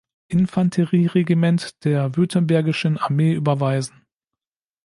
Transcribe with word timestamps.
Infanterie-Regiment 0.29 1.85
der 1.85 2.17
Württembergischen 2.17 2.97
Armee 2.97 3.33
überweisen. 3.33 4.07